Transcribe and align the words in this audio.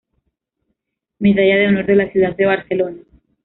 Medalla 1.19 1.57
de 1.57 1.67
Honor 1.67 1.85
de 1.85 1.95
la 1.95 2.09
Ciudad 2.11 2.35
de 2.35 2.47
Barcelona 2.47 2.97